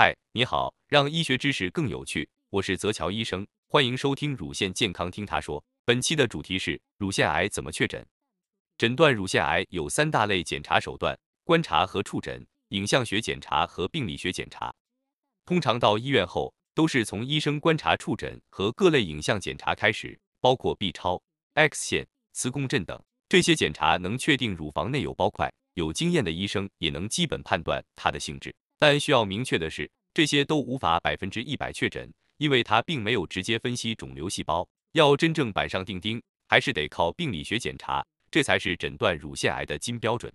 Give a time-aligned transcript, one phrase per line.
[0.00, 5.64] 嗨，你好，让医学知识更有趣，我是泽乔医生，欢迎收听乳腺健康听他说。
[5.84, 8.06] 本期的主题是乳腺癌怎么确诊？
[8.76, 14.72] 诊断乳腺癌有三大类检查手段：观察和触诊、影像学检查和病理学检查。
[15.44, 21.20] 通常到医院后，都是从医生观察、触诊和各类影像检查开始，包括 B 超、
[21.54, 23.02] X 线、磁共振等。
[23.28, 28.54] 这些检查能确定乳房内有包块，有经验的医生也能基本判断它的性质。
[28.78, 34.68] 但需要明确的是，这些都无法百分之一百确诊，因为它并没有直接分析肿瘤细胞。
[34.92, 40.32] 要真正板上钉钉，还是得靠病理学检查，这才是诊断乳腺癌的金标准。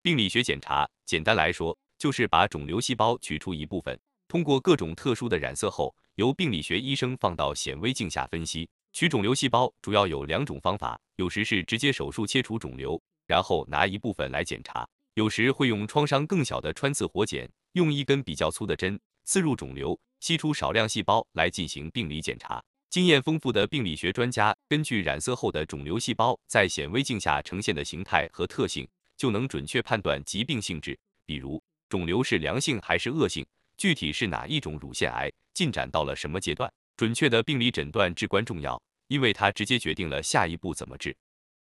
[0.00, 8.68] 病理学检查，简单来说，就是把肿瘤细胞取出一部分，通过各种特殊的染色后，由病理学医生放到显微镜下分析。
[8.92, 17.50] 取肿瘤细胞主要有两种方法，有时是直接手术切除肿瘤，然后拿一部分来检查；有时会用创伤更小的穿刺活检。
[17.72, 22.62] 用一根比较粗的针刺入肿瘤，吸出少量细胞来进行病理检查。
[22.90, 33.46] 经验丰富的病理学专家根据染色后的肿瘤细胞在显微镜下呈现的形态和特性，就能准确判断疾病性质，比如肿瘤是良性还是恶性，
[33.78, 36.70] 具体是哪一种乳腺癌，进展到了什么阶段。
[36.94, 41.16] 准确的病理诊断至关重要，因为它直接决定了下一步怎么治。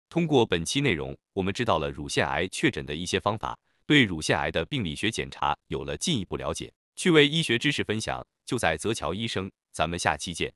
[0.07, 3.59] 通过本期内容，我们知道了乳腺癌确诊的一些方法。
[3.89, 10.53] 对乳腺癌的病理学检查有了进一步了解，趣味医学知识分享就在泽桥医生，咱们下期见。